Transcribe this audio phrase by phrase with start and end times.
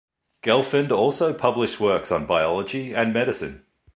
[0.41, 3.67] Gelfand also published works on biology and medicine.